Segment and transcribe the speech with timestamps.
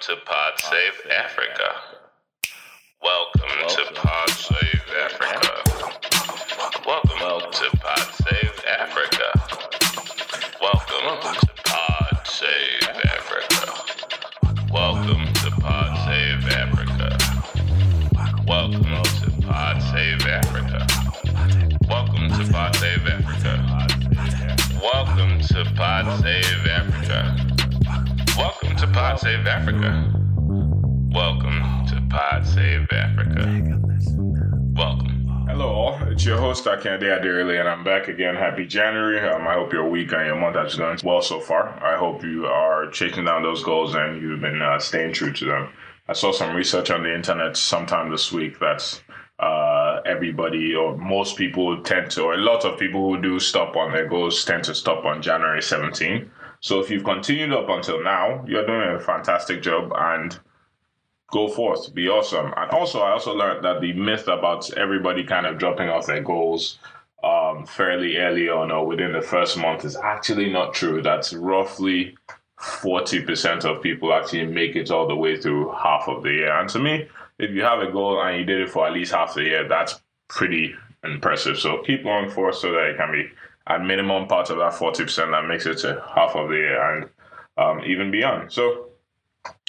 [0.00, 1.74] to Pod Save Africa.
[3.02, 5.52] Welcome to Pod Save Africa.
[6.86, 9.26] Welcome to Pod Save Africa.
[10.62, 13.72] Welcome to Pod Save Africa.
[14.72, 17.18] Welcome to Pod Save Africa.
[18.46, 20.86] Welcome to Pod Save Africa.
[21.86, 23.86] Welcome to Pod Save Africa.
[24.80, 27.49] Welcome to Pod Save Africa.
[28.80, 30.10] To Pod Save Africa.
[31.12, 33.78] Welcome to Pod Save Africa.
[34.74, 35.46] Welcome.
[35.46, 35.98] Hello.
[36.06, 38.36] It's your host, Akande Adirele, and I'm back again.
[38.36, 39.20] Happy January.
[39.20, 41.78] Um, I hope your week and your month has gone well so far.
[41.84, 45.44] I hope you are chasing down those goals and you've been uh, staying true to
[45.44, 45.68] them.
[46.08, 49.02] I saw some research on the internet sometime this week that
[49.40, 53.76] uh, everybody or most people tend to, or a lot of people who do stop
[53.76, 56.30] on their goals tend to stop on January 17.
[56.60, 60.38] So if you've continued up until now, you're doing a fantastic job and
[61.30, 62.52] go forth, be awesome.
[62.56, 66.22] And also, I also learned that the myth about everybody kind of dropping off their
[66.22, 66.78] goals
[67.24, 71.02] um, fairly early on or within the first month is actually not true.
[71.02, 72.16] That's roughly
[72.60, 76.58] 40% of people actually make it all the way through half of the year.
[76.58, 79.12] And to me, if you have a goal and you did it for at least
[79.12, 81.58] half the year, that's pretty impressive.
[81.58, 83.30] So keep going forth so that it can be
[83.70, 87.08] at minimum part of that 40% that makes it to half of the year and
[87.56, 88.52] um, even beyond.
[88.52, 88.88] So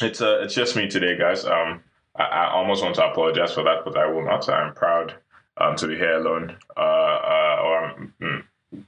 [0.02, 1.46] it's uh, it's just me today, guys.
[1.46, 1.84] Um,
[2.16, 4.50] I, I, almost want to apologize for that, but I will not.
[4.50, 5.14] I'm proud
[5.58, 8.44] um, to be here alone, uh, uh, or I'm mm,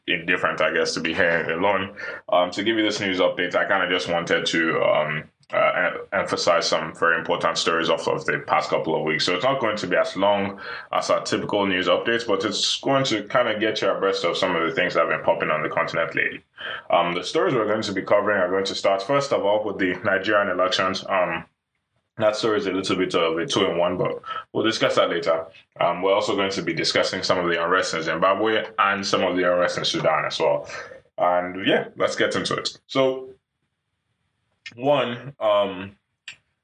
[0.08, 1.95] indifferent, I guess, to be here alone.
[2.30, 5.91] Um, to give you this news update, I kind of just wanted to um, uh,
[6.13, 9.25] emphasize some very important stories off of the past couple of weeks.
[9.25, 10.59] So it's not going to be as long
[10.91, 14.38] as our typical news updates, but it's going to kind of get you abreast of
[14.38, 16.44] some of the things that have been popping on the continent lately.
[16.89, 19.63] Um, the stories we're going to be covering are going to start first of all
[19.63, 21.03] with the Nigerian elections.
[21.08, 21.45] Um,
[22.17, 24.22] that story is a little bit of a two in one, but
[24.53, 25.47] we'll discuss that later.
[25.80, 29.23] Um, we're also going to be discussing some of the unrest in Zimbabwe and some
[29.23, 30.69] of the unrest in Sudan as well.
[31.18, 32.78] And yeah, let's get into it.
[32.88, 33.32] So
[34.75, 35.95] one, um,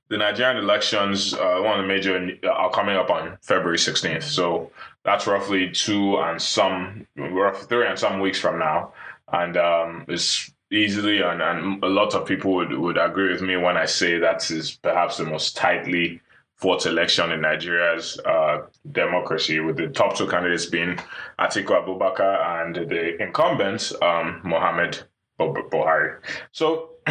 [0.10, 4.24] the Nigerian elections, uh, one of the major, uh, are coming up on February 16th.
[4.24, 4.72] So
[5.04, 8.94] that's roughly two and some, three and some weeks from now.
[9.32, 13.56] And um, it's easily, and, and a lot of people would, would agree with me
[13.58, 16.22] when I say that is perhaps the most tightly
[16.56, 21.00] fought election in Nigeria's uh, democracy, with the top two candidates being
[21.40, 25.04] Atiku Abubakar and the incumbent, um, Muhammadu
[25.40, 26.18] Buhari.
[26.52, 26.90] So,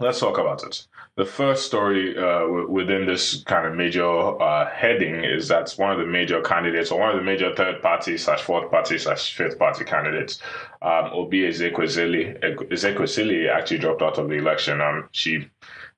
[0.00, 0.86] let's talk about it.
[1.16, 4.06] The first story uh, w- within this kind of major
[4.40, 7.82] uh, heading is that one of the major candidates, or one of the major third
[7.82, 10.40] party slash fourth party slash fifth party candidates,
[10.82, 14.80] um, Oby Ezekwesili, actually dropped out of the election.
[14.80, 15.48] Um, she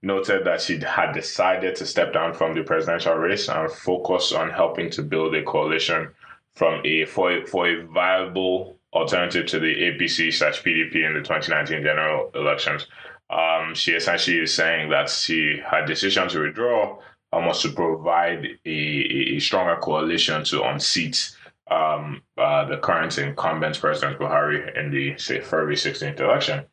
[0.02, 4.48] noted that she had decided to step down from the presidential race and focus on
[4.48, 6.08] helping to build a coalition
[6.54, 11.84] from a for, for a viable alternative to the APC slash PDP in the 2019
[11.84, 12.86] general elections
[13.30, 16.98] um, she essentially is saying that she her decision to withdraw
[17.32, 21.36] um, was to provide a, a stronger coalition to unseat
[21.70, 26.64] um, uh, the current incumbent President Buhari in the say February 16th election.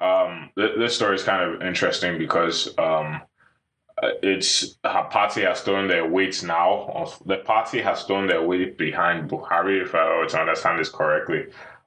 [0.00, 3.20] Um, th- this story is kind of interesting because um,
[4.22, 7.06] it's her party has thrown their weight now.
[7.26, 11.46] The party has thrown their weight behind Buhari, if I were to understand this correctly.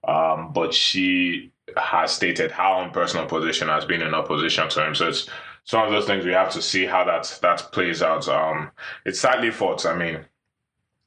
[0.09, 4.96] Um, but she has stated how on personal position has been in opposition to him.
[4.96, 5.30] So it's
[5.66, 8.28] some of those things we have to see how that that plays out.
[8.28, 8.72] Um,
[9.06, 9.86] it's sadly fought.
[9.86, 10.25] I mean,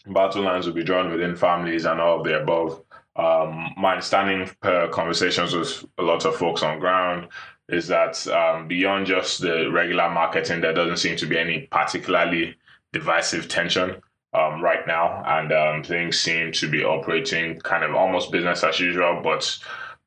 [0.06, 2.82] battle lines will be drawn within families and all of the above.
[3.16, 7.28] Um, my understanding per conversations with a lot of folks on ground
[7.68, 12.56] is that um, beyond just the regular marketing, there doesn't seem to be any particularly
[12.92, 13.96] divisive tension
[14.34, 18.80] um, right now, and um, things seem to be operating kind of almost business as
[18.80, 19.58] usual, but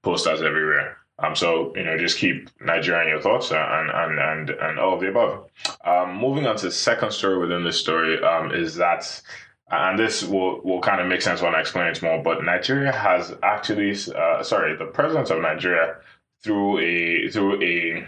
[0.01, 0.97] posters everywhere.
[1.19, 4.79] Um, so you know, just keep Nigeria in your thoughts uh, and and and and
[4.79, 5.49] all of the above.
[5.85, 9.21] Um, moving on to the second story within this story um, is that,
[9.71, 12.21] and this will will kind of make sense when I explain it more.
[12.21, 15.95] But Nigeria has actually, uh, sorry, the president of Nigeria
[16.43, 18.07] through a through a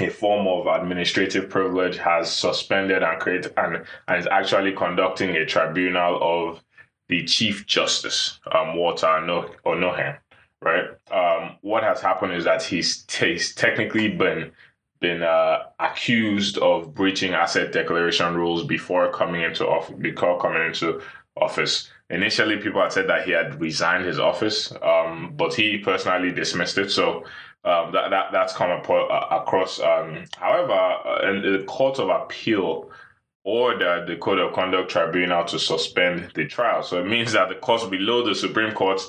[0.00, 5.44] a form of administrative privilege has suspended and created and, and is actually conducting a
[5.44, 6.62] tribunal of
[7.08, 10.18] the Chief Justice, um, Walter Onnoghen
[10.60, 10.88] right?
[11.10, 14.52] Um, what has happened is that he's, he's technically been
[15.00, 19.94] been uh, accused of breaching asset declaration rules before coming into office.
[19.96, 21.00] Before coming into
[21.36, 26.32] office, initially people had said that he had resigned his office, um, but he personally
[26.32, 26.90] dismissed it.
[26.90, 27.24] So
[27.68, 29.80] um, that, that that's come uh, across.
[29.80, 32.90] Um, however, uh, in the Court of Appeal
[33.44, 36.82] ordered the Code of Conduct Tribunal to suspend the trial.
[36.82, 39.00] So it means that the court below the Supreme Court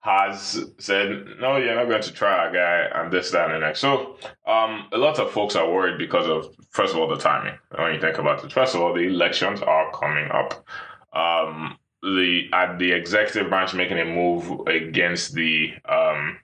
[0.00, 3.66] has said, no, you're not going to try a guy and this, that, and the
[3.66, 3.80] next.
[3.80, 4.16] So
[4.46, 7.58] um, a lot of folks are worried because of, first of all, the timing.
[7.76, 10.66] When you think about it, first of all, the elections are coming up.
[11.14, 16.38] Um, the at the executive branch making a move against the um,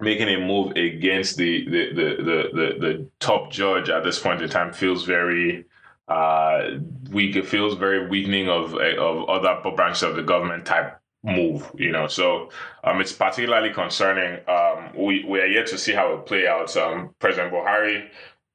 [0.00, 4.42] making a move against the the, the the the the top judge at this point
[4.42, 5.64] in time feels very
[6.08, 6.70] uh
[7.10, 7.36] weak.
[7.36, 11.70] It feels very weakening of of other branches of the government type move.
[11.74, 12.50] You know, so
[12.84, 14.40] um, it's particularly concerning.
[14.48, 16.76] Um, we we are yet to see how it play out.
[16.76, 18.08] Um, President Buhari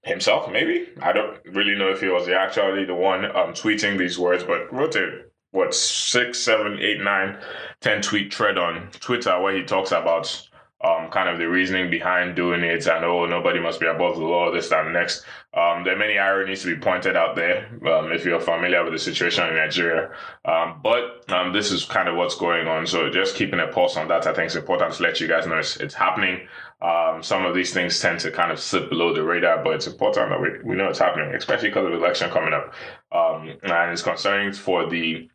[0.04, 4.18] himself, maybe I don't really know if he was actually the one um tweeting these
[4.18, 7.38] words, but wrote a what six, seven, eight, nine,
[7.80, 10.50] ten tweet thread on Twitter where he talks about
[10.84, 12.86] um, kind of the reasoning behind doing it.
[12.88, 15.24] And oh nobody must be above the law this time next.
[15.54, 18.94] Um, there are many ironies to be pointed out there um, if you're familiar with
[18.94, 20.12] the situation in nigeria.
[20.46, 22.86] Um, but um, this is kind of what's going on.
[22.86, 25.48] So just keeping a pulse on that i think is important to let you guys
[25.48, 26.48] know it's, it's happening.
[26.82, 29.88] Um, some of these things tend to kind of slip below the radar but it's
[29.88, 32.74] important that we, we know it's happening especially because of the election coming up.
[33.12, 35.30] And it's concerning for the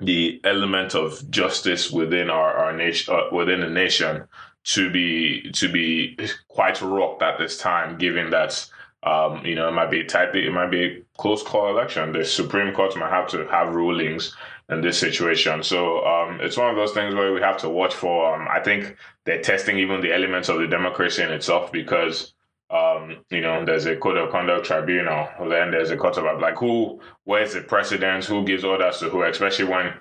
[0.00, 4.24] the element of justice within our, our nation uh, within the nation
[4.64, 6.16] to be to be
[6.48, 8.66] quite rocked at this time, given that
[9.02, 12.12] um, you know it might be tight, it might be a close call election.
[12.12, 14.34] The Supreme Court might have to have rulings
[14.70, 15.62] in this situation.
[15.62, 18.34] So um, it's one of those things where we have to watch for.
[18.34, 22.32] Um, I think they're testing even the elements of the democracy in itself because
[22.70, 25.28] um, you know, there's a code of conduct tribunal.
[25.48, 29.22] Then there's a court of like who, where's the precedence, who gives orders to who,
[29.22, 29.92] especially when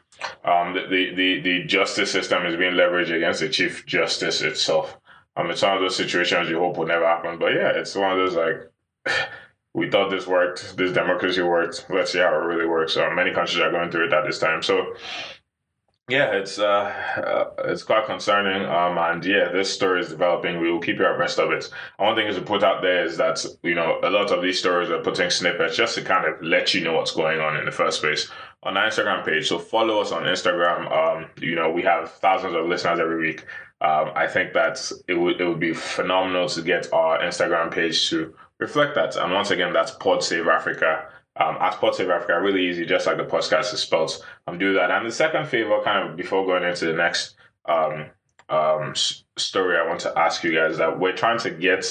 [0.46, 4.98] um, the, the, the justice system is being leveraged against the chief justice itself.
[5.36, 7.40] Um, it's one of those situations you hope will never happen.
[7.40, 9.18] But yeah, it's one of those like
[9.74, 11.88] we thought this worked, this democracy worked.
[11.90, 12.94] Let's see how it really works.
[12.94, 14.62] So many countries are going through it at this time.
[14.62, 14.94] So
[16.10, 18.66] yeah, it's uh, uh, it's quite concerning.
[18.66, 20.60] Um, and yeah, this story is developing.
[20.60, 21.70] We will keep you abreast of it.
[21.98, 24.60] One thing is to put out there is that you know a lot of these
[24.60, 27.64] stories are putting snippets just to kind of let you know what's going on in
[27.64, 28.30] the first place
[28.64, 29.48] on our Instagram page.
[29.48, 30.92] So follow us on Instagram.
[30.92, 33.46] Um, you know we have thousands of listeners every week.
[33.80, 38.10] Um, I think that it would it would be phenomenal to get our Instagram page
[38.10, 39.16] to reflect that.
[39.16, 43.08] And once again, that's Pod Save Africa um, at Pod Save Africa, really easy, just
[43.08, 44.24] like the podcast is spelled.
[44.48, 44.92] Um, do that.
[44.92, 47.36] And the second favor, kind of before going into the next
[47.66, 48.08] um,
[48.50, 51.86] um, story, I want to ask you guys that we're trying to get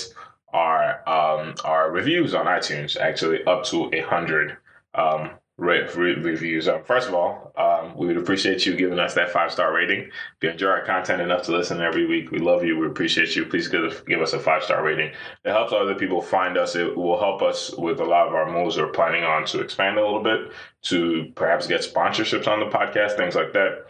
[0.53, 4.57] our um, our reviews on iTunes actually up to a hundred.
[4.95, 6.67] Um, rate re- reviews.
[6.67, 10.01] Um, first of all, um, we would appreciate you giving us that five star rating.
[10.01, 10.13] If
[10.43, 12.79] you enjoy our content enough to listen every week, we love you.
[12.79, 13.45] We appreciate you.
[13.47, 15.13] Please give, give us a five star rating.
[15.45, 16.75] It helps other people find us.
[16.75, 19.99] It will help us with a lot of our moves we're planning on to expand
[19.99, 20.53] a little bit,
[20.83, 23.87] to perhaps get sponsorships on the podcast, things like that.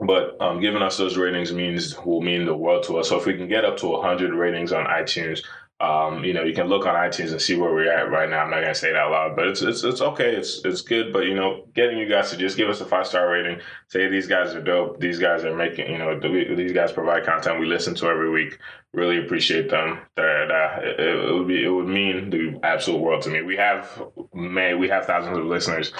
[0.00, 3.08] But um, giving us those ratings means will mean the world to us.
[3.08, 5.42] So if we can get up to 100 ratings on iTunes,
[5.80, 8.44] um, you know, you can look on iTunes and see where we're at right now.
[8.44, 10.34] I'm not gonna say it out loud, but it's it's it's okay.
[10.34, 11.12] It's it's good.
[11.12, 14.08] But you know, getting you guys to just give us a five star rating, say
[14.08, 15.00] these guys are dope.
[15.00, 18.58] These guys are making you know these guys provide content we listen to every week.
[18.92, 19.98] Really appreciate them.
[20.14, 23.42] That uh, it, it would be it would mean the absolute world to me.
[23.42, 24.00] We have
[24.32, 25.92] man, we have thousands of listeners.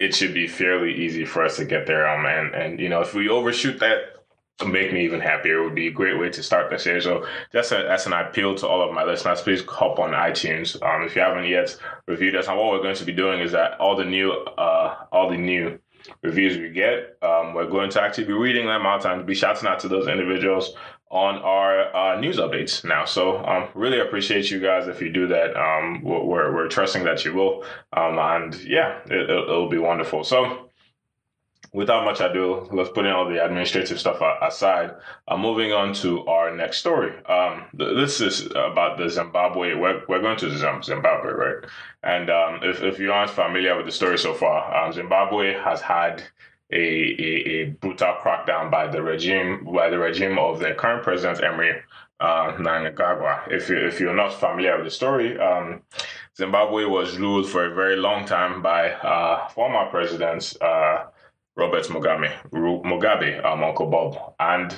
[0.00, 2.08] It should be fairly easy for us to get there.
[2.08, 4.17] Um, and and you know, if we overshoot that
[4.58, 5.62] to make me even happier.
[5.62, 7.00] Would be a great way to start this year.
[7.00, 10.80] So just a, as an appeal to all of my listeners, please hop on iTunes.
[10.82, 13.52] Um, if you haven't yet reviewed us, and what we're going to be doing is
[13.52, 15.78] that all the new, uh, all the new
[16.22, 19.68] reviews we get, um, we're going to actually be reading them out and be shouting
[19.68, 20.74] out to those individuals
[21.10, 23.04] on our uh, news updates now.
[23.04, 25.56] So um, really appreciate you guys if you do that.
[25.56, 27.64] Um, we're, we're trusting that you will.
[27.94, 30.22] Um, and yeah, it, it'll be wonderful.
[30.24, 30.67] So
[31.72, 34.94] without much ado, let's put in all the administrative stuff aside.
[35.26, 37.12] Uh, moving on to our next story.
[37.26, 39.74] Um, th- this is about the Zimbabwe.
[39.74, 41.64] We're, we're going to Zimbabwe, right?
[42.02, 45.80] And um, if, if you aren't familiar with the story so far, um, Zimbabwe has
[45.80, 46.22] had
[46.70, 51.42] a, a, a, brutal crackdown by the regime by the regime of the current president
[51.42, 51.80] Emery
[52.20, 53.50] uh, Mnangagwa.
[53.50, 55.82] If you if you're not familiar with the story, um,
[56.36, 60.56] Zimbabwe was ruled for a very long time by uh, former presidents.
[60.60, 61.06] Uh,
[61.58, 64.72] Robert Mugabe, Mugabe, um, Uncle Bob, and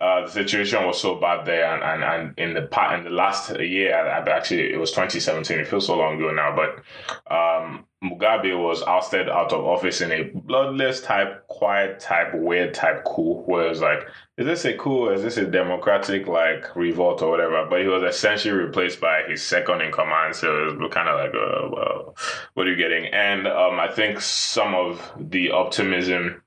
[0.00, 3.58] uh, the situation was so bad there, and, and, and in the in the last
[3.58, 5.58] year, actually it was 2017.
[5.58, 10.10] It feels so long ago now, but um, Mugabe was ousted out of office in
[10.10, 15.10] a bloodless type, quiet type, weird type coup, where it's like, is this a coup
[15.10, 17.66] is this a democratic like revolt or whatever?
[17.68, 21.18] But he was essentially replaced by his second in command, so it was kind of
[21.18, 22.16] like, uh, well,
[22.54, 23.04] what are you getting?
[23.12, 26.42] And um, I think some of the optimism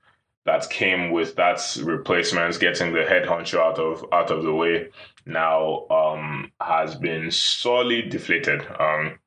[0.46, 4.88] that came with that replacements getting the head honcho out of out of the way
[5.24, 8.66] now um, has been sorely deflated.
[8.78, 9.20] Um,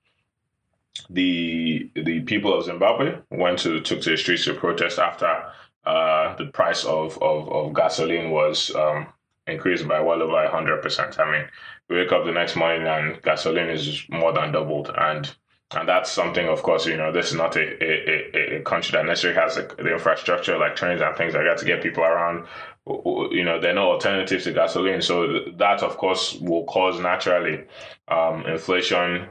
[1.10, 5.44] the the people of Zimbabwe went to took to the streets to protest after
[5.86, 9.08] uh, the price of, of, of gasoline was um,
[9.48, 11.20] increased by well over hundred percent.
[11.20, 11.48] I mean,
[11.89, 15.34] we wake up the next morning and gasoline is more than doubled, and
[15.72, 16.48] and that's something.
[16.48, 19.94] Of course, you know, this is not a a, a country that necessarily has the
[19.94, 22.48] infrastructure like trains and things like that to get people around.
[22.86, 27.63] You know, there are no alternatives to gasoline, so that of course will cause naturally
[28.08, 29.27] um, inflation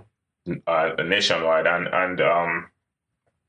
[0.66, 2.70] uh, nationwide, and and um,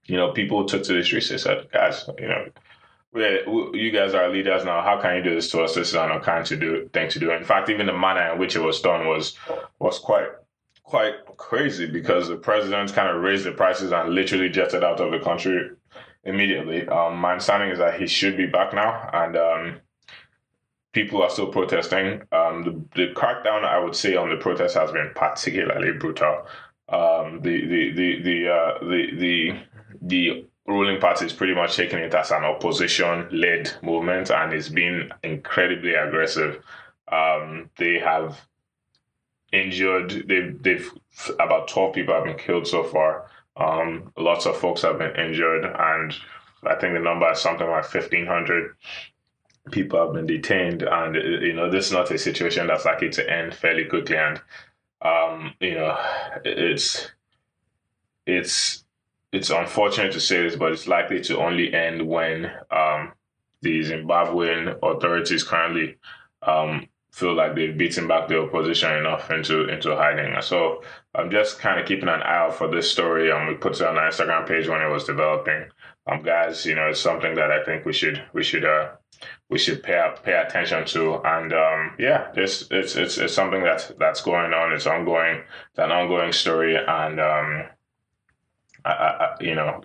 [0.06, 1.30] you know, people took to the streets.
[1.30, 4.82] They said, "Guys, you know, you guys are leaders now.
[4.82, 5.76] How can you do this to us?
[5.76, 8.40] This is an unkind to do thing to do." In fact, even the manner in
[8.40, 9.38] which it was done was
[9.80, 10.28] was quite
[10.84, 15.12] quite crazy because the president kind of raised the prices and literally jetted out of
[15.12, 15.70] the country
[16.24, 16.88] immediately.
[16.88, 19.82] Um, my understanding is that he should be back now, and um,
[20.94, 22.22] people are still protesting.
[22.32, 22.64] Um,
[22.96, 26.48] the, the crackdown, I would say, on the protest has been particularly brutal
[26.90, 29.60] um, the the the the, uh, the the
[30.02, 34.70] the ruling party is pretty much taking it as an opposition led movement and it's
[34.70, 36.62] been incredibly aggressive.
[37.10, 38.46] Um, they have
[39.52, 40.92] injured they've they've
[41.40, 45.64] about 12 people have been killed so far um, lots of folks have been injured
[45.64, 46.16] and
[46.66, 48.76] i think the number is something like 1500
[49.72, 53.30] people have been detained and you know this is not a situation that's likely to
[53.30, 54.42] end fairly quickly and
[55.02, 55.98] um, you know,
[56.44, 57.12] it's
[58.26, 58.84] it's
[59.32, 63.12] it's unfortunate to say this, but it's likely to only end when um,
[63.62, 65.98] the Zimbabwean authorities currently
[66.42, 70.40] um, feel like they've beaten back the opposition enough into into hiding.
[70.42, 70.84] So
[71.16, 73.32] I'm just kind of keeping an eye out for this story.
[73.32, 75.66] Um, we put it on our Instagram page when it was developing.
[76.08, 78.92] Um, guys, you know, it's something that I think we should we should uh
[79.50, 81.16] we should pay pay attention to.
[81.26, 84.74] And um, yeah, it's, it's it's it's something that that's going on.
[84.74, 85.38] It's ongoing.
[85.70, 87.66] It's an ongoing story, and um,
[88.86, 89.82] I, I, you know,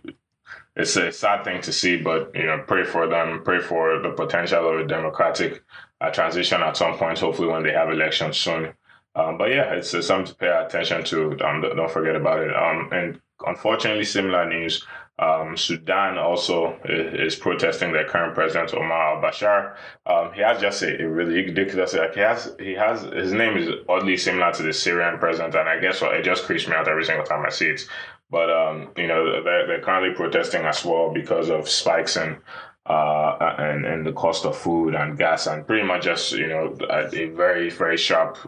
[0.77, 1.97] it's a sad thing to see.
[1.97, 3.43] But you know, pray for them.
[3.45, 5.63] Pray for the potential of a democratic
[6.01, 7.19] uh, transition at some point.
[7.19, 8.75] Hopefully, when they have elections soon.
[9.15, 11.33] Um, but yeah, it's, it's something to pay attention to.
[11.47, 12.57] Um, don't forget about it.
[12.57, 14.87] Um, and unfortunately, similar news.
[15.23, 19.77] Um, Sudan also is, is, protesting their current president Omar al-Bashir.
[20.05, 23.57] Um, he has just a, a, really ridiculous like he has he has his name
[23.57, 26.75] is oddly similar to the Syrian president, and I guess what it just creeps me
[26.75, 27.83] out every single time I see it.
[28.31, 32.39] But um, you know they're, they're currently protesting as well because of spikes in
[32.87, 36.77] uh, and and the cost of food and gas and pretty much just you know
[36.91, 38.39] a, very very sharp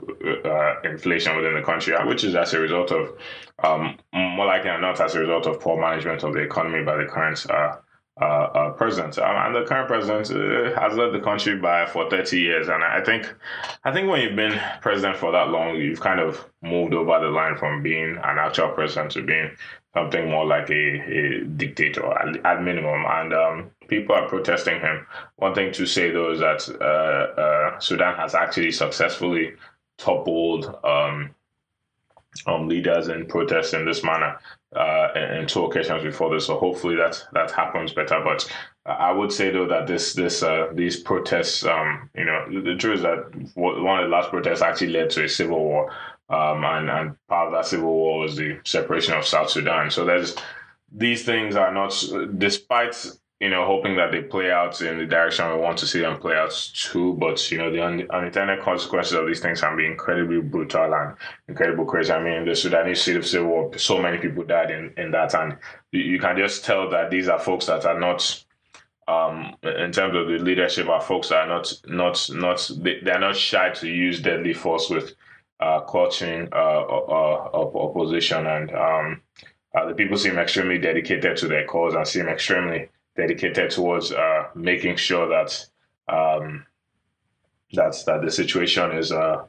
[0.44, 3.16] uh, inflation within the country, which is as a result of
[3.62, 6.96] um, more likely than not as a result of poor management of the economy by
[6.96, 7.76] the current uh,
[8.20, 9.18] uh, uh, president.
[9.18, 12.68] Um, and the current president uh, has led the country by for 30 years.
[12.68, 13.34] And I think,
[13.82, 17.26] I think when you've been president for that long, you've kind of moved over the
[17.26, 19.50] line from being an actual president to being
[19.94, 23.04] something more like a, a dictator at, at minimum.
[23.04, 25.06] And um, people are protesting him.
[25.36, 29.54] One thing to say though is that uh, uh, Sudan has actually successfully
[29.98, 31.34] toppled um,
[32.46, 34.38] um, leaders in protests in this manner
[34.74, 36.46] uh, in two occasions before this.
[36.46, 38.20] So hopefully that that happens better.
[38.24, 38.50] But
[38.86, 42.96] I would say though that this this uh, these protests, um, you know, the truth
[42.96, 45.92] is that one of the last protests actually led to a civil war.
[46.30, 49.90] Um, and, and part of that civil war was the separation of South Sudan.
[49.90, 50.34] So there's
[50.90, 51.92] these things are not,
[52.38, 52.94] despite
[53.44, 56.18] you know, hoping that they play out in the direction we want to see them
[56.18, 57.12] play out too.
[57.12, 61.14] But you know, the un- unintended consequences of these things can be incredibly brutal and
[61.46, 62.10] incredible crazy.
[62.10, 65.58] I mean, the Sudanese Civil War, so many people died in, in that, and
[65.92, 68.44] you, you can just tell that these are folks that are not
[69.08, 73.10] um, in terms of the leadership are folks that are not not not they, they
[73.10, 75.16] are not shy to use deadly force with
[75.60, 79.20] uh, clutching uh, uh, opposition and um,
[79.74, 84.48] uh, the people seem extremely dedicated to their cause and seem extremely dedicated towards uh,
[84.54, 85.66] making sure that
[86.08, 86.66] um,
[87.72, 89.44] that's that the situation is uh,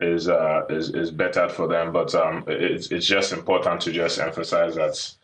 [0.00, 1.92] is uh, is is better for them.
[1.92, 5.14] But um, it's it's just important to just emphasize that.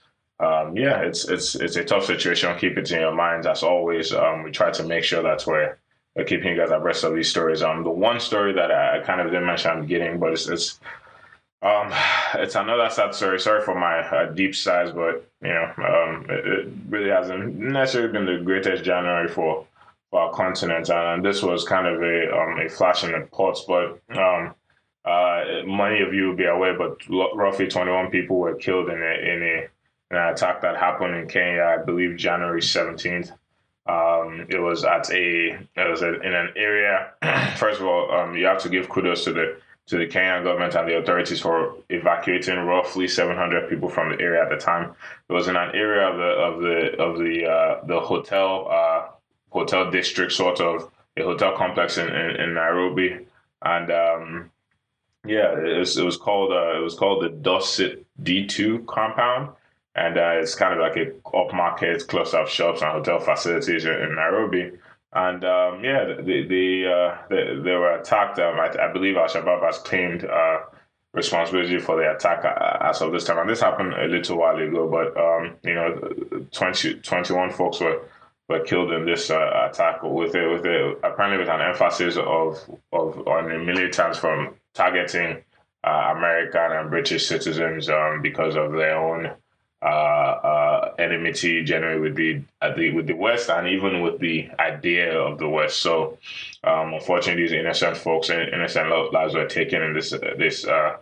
[0.41, 2.59] Um, yeah, it's it's it's a tough situation.
[2.59, 4.13] Keep it in your mind as always.
[4.13, 5.79] Um, we try to make sure that we're,
[6.17, 7.63] we're keeping you guys abreast of these stories.
[7.63, 10.81] Um, the one story that I kind of didn't mention I'm getting, but it's, it's
[11.63, 11.93] Um,
[12.35, 13.39] it's another sad story.
[13.39, 18.13] Sorry for my uh, deep sighs, but you know, um, it, it, really hasn't necessarily
[18.13, 19.65] been the greatest January for
[20.11, 23.65] for our continent, and, this was kind of a um, a flash in the pots.
[23.67, 24.55] But um,
[25.05, 29.35] uh, many of you will be aware, but roughly 21 people were killed in a
[29.35, 29.69] in a
[30.11, 33.31] an attack that happened in Kenya, I believe January 17th.
[33.87, 37.13] Um, it was at a it was a, in an area.
[37.57, 40.75] first of all, um, you have to give kudos to the to the Kenyan government
[40.75, 44.95] and the authorities for evacuating roughly 700 people from the area at the time.
[45.29, 49.09] It was in an area of the of the of the uh, the hotel uh,
[49.51, 53.27] hotel district, sort of a hotel complex in, in, in Nairobi,
[53.63, 54.51] and um,
[55.27, 59.51] yeah, it was it was called uh, it was called the Dusit D2 compound
[59.95, 63.93] and uh, it's kind of like a upmarket close up shops and hotel facilities in,
[63.93, 64.73] in Nairobi.
[65.15, 68.39] And um, yeah, they they, uh, they, they were attacked.
[68.39, 70.61] Um, I, I, believe Al Shabaab has claimed uh,
[71.13, 73.39] responsibility for the attack uh, as of this time.
[73.39, 78.01] And this happened a little while ago, but um, you know, 20, 21 folks were
[78.49, 82.59] were killed in this uh, attack with a, with a, apparently with an emphasis of
[82.93, 85.43] of on the militants from targeting
[85.85, 89.31] uh, American and British citizens um, because of their own
[89.83, 92.41] uh, uh, enmity generally with the,
[92.77, 95.81] the with the West and even with the idea of the West.
[95.81, 96.19] So,
[96.63, 100.99] um, unfortunately, these innocent folks and innocent lives were taken in this this uh,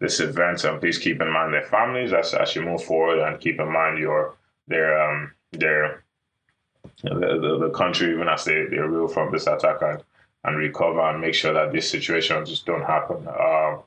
[0.00, 0.64] this event.
[0.64, 3.70] And please keep in mind their families as, as you move forward, and keep in
[3.70, 4.34] mind your
[4.66, 6.02] their um, their
[7.02, 10.02] the, the, the country even as they they reel from this attack and,
[10.42, 13.28] and recover and make sure that these situations just don't happen.
[13.28, 13.82] Um,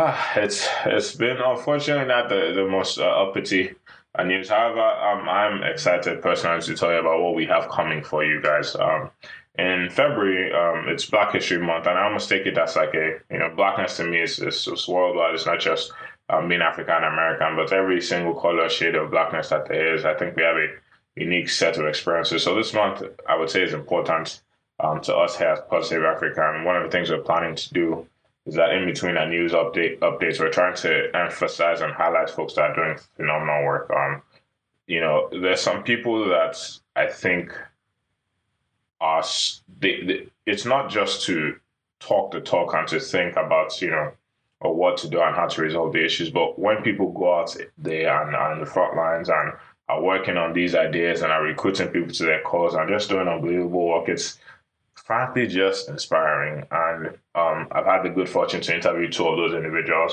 [0.00, 3.74] Ah, it's it's been unfortunately not the the most uh, uppity
[4.14, 4.48] uh, news.
[4.48, 8.40] However, um, I'm excited personally to tell you about what we have coming for you
[8.40, 8.76] guys.
[8.76, 9.10] Um,
[9.58, 13.18] in February, um, it's Black History Month, and I almost take it as like a
[13.28, 15.34] you know blackness to me is is, worldwide.
[15.34, 15.90] It's not just
[16.28, 20.04] um, being African American, but every single color shade of blackness that there is.
[20.04, 20.76] I think we have a
[21.16, 22.44] unique set of experiences.
[22.44, 24.42] So this month, I would say, is important
[24.78, 27.56] um, to us here at Pod Save Africa, and one of the things we're planning
[27.56, 28.06] to do
[28.48, 32.54] is that in between our news update updates, we're trying to emphasize and highlight folks
[32.54, 33.90] that are doing phenomenal work.
[33.90, 34.22] Um,
[34.86, 36.58] you know, there's some people that
[36.96, 37.52] I think
[39.02, 39.22] are
[39.80, 41.56] they, they, it's not just to
[42.00, 44.12] talk the talk and to think about you know
[44.60, 47.54] or what to do and how to resolve the issues, but when people go out
[47.76, 49.52] there and on the front lines and
[49.88, 53.28] are working on these ideas and are recruiting people to their cause and just doing
[53.28, 54.38] unbelievable work, it's
[55.08, 56.66] frankly just inspiring.
[56.70, 60.12] And um, I've had the good fortune to interview two of those individuals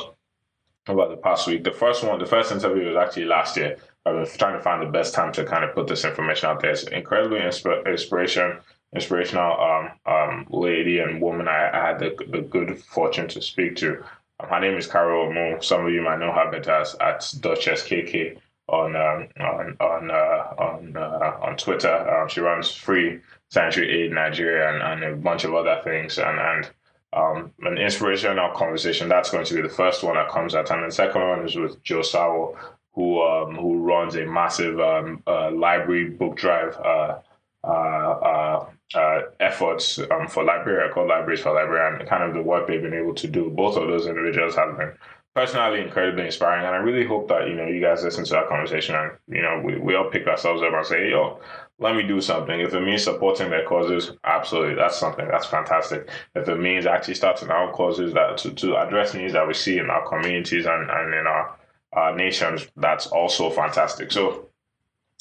[0.88, 1.66] over the past week.
[1.66, 3.78] The first one, the first interview was actually last year.
[4.06, 6.62] I've been trying to find the best time to kind of put this information out
[6.62, 6.72] there.
[6.72, 8.58] It's incredibly insp- inspiration,
[8.94, 13.76] inspirational um, um, lady and woman I, I had the, the good fortune to speak
[13.78, 14.02] to.
[14.40, 15.60] Um, her name is Carol Mo.
[15.60, 18.38] Some of you might know her better as at Duchess KK
[18.70, 21.94] on um, on on uh, on uh, on Twitter.
[22.10, 26.18] Um, she runs free Sanctuary Aid Nigeria and, and a bunch of other things.
[26.18, 26.70] And and
[27.16, 29.08] um, an inspirational conversation.
[29.08, 31.56] That's going to be the first one that comes out, and the second one is
[31.56, 32.58] with Joe Sawo,
[32.94, 36.78] who um, who runs a massive um, uh, library book drive.
[36.78, 37.20] Uh,
[37.64, 42.42] uh, uh, uh efforts um, for Liberia called Libraries for Liberia and kind of the
[42.42, 43.50] work they've been able to do.
[43.50, 44.94] Both of those individuals have been
[45.34, 46.66] personally incredibly inspiring.
[46.66, 49.42] And I really hope that, you know, you guys listen to that conversation and, you
[49.42, 51.40] know, we, we all pick ourselves up and say, yo,
[51.80, 52.60] let me do something.
[52.60, 56.10] If it means supporting their causes, absolutely, that's something that's fantastic.
[56.34, 59.78] If it means actually starting our causes that to, to address needs that we see
[59.78, 61.58] in our communities and, and in our,
[61.94, 64.12] our nations, that's also fantastic.
[64.12, 64.48] So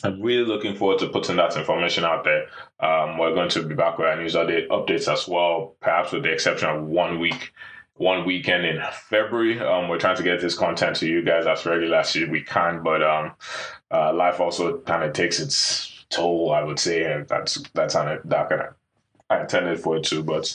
[0.04, 2.46] I'm really looking forward to putting that information out there.
[2.78, 6.32] Um, we're going to be back with our news updates as well, perhaps with the
[6.32, 7.52] exception of one week
[7.96, 9.60] one weekend in February.
[9.60, 12.82] Um, we're trying to get this content to you guys as regular as we can,
[12.82, 13.32] but um,
[13.92, 18.28] uh, life also kind of takes its toll, I would say, that's that's on it.
[18.28, 18.62] That kind
[19.30, 20.54] I intended for it too, but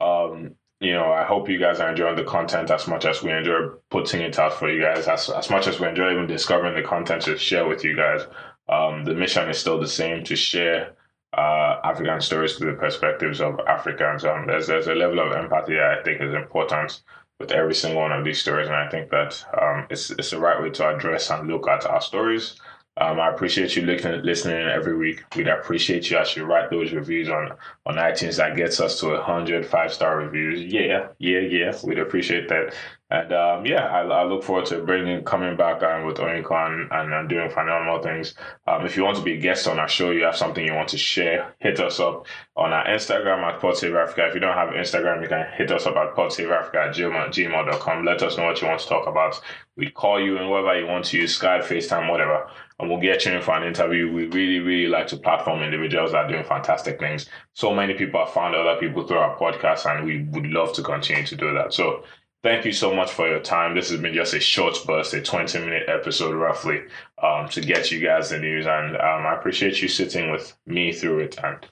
[0.00, 3.32] um, you know, I hope you guys are enjoying the content as much as we
[3.32, 6.74] enjoy putting it out for you guys, as as much as we enjoy even discovering
[6.74, 8.22] the content to share with you guys.
[8.68, 10.94] Um, the mission is still the same to share
[11.36, 14.24] uh, African stories through the perspectives of Africans.
[14.24, 17.02] Um, there's there's a level of empathy that I think is important
[17.38, 20.38] with every single one of these stories, and I think that um, it's it's the
[20.38, 22.60] right way to address and look at our stories.
[23.00, 25.22] Um, I appreciate you listening, listening every week.
[25.34, 27.52] We'd appreciate you you write those reviews on,
[27.86, 28.36] on iTunes.
[28.36, 30.62] That gets us to 100 five star reviews.
[30.62, 31.72] Yeah, yeah, yeah.
[31.82, 32.74] We'd appreciate that.
[33.10, 37.12] And um, yeah, I, I, look forward to bringing coming back um, with Oyinkan and,
[37.12, 38.34] and doing phenomenal things.
[38.68, 40.74] Um, if you want to be a guest on our show, you have something you
[40.74, 44.28] want to share, hit us up on our Instagram at PodSaveAfrica.
[44.28, 48.04] If you don't have Instagram, you can hit us up at PodSaveAfrica at gmail, gmail.com.
[48.04, 49.40] Let us know what you want to talk about.
[49.76, 52.46] We call you and whatever you want to use, Skype, FaceTime, whatever
[52.80, 54.10] and we'll get you in for an interview.
[54.10, 57.26] We really, really like to platform individuals that are doing fantastic things.
[57.52, 60.82] So many people have found other people through our podcast, and we would love to
[60.82, 61.74] continue to do that.
[61.74, 62.04] So
[62.42, 63.74] thank you so much for your time.
[63.74, 66.82] This has been just a short burst, a 20 minute episode roughly,
[67.22, 68.66] um, to get you guys the news.
[68.66, 71.66] And um, I appreciate you sitting with me through it and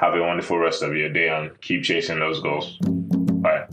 [0.00, 2.78] have a wonderful rest of your day and keep chasing those goals.
[2.80, 3.66] Bye.